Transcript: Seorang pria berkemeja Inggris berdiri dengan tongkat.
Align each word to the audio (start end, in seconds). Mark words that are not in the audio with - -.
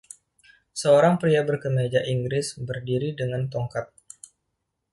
Seorang 0.81 1.15
pria 1.21 1.41
berkemeja 1.49 2.01
Inggris 2.13 2.47
berdiri 2.67 3.09
dengan 3.19 3.43
tongkat. 3.53 3.85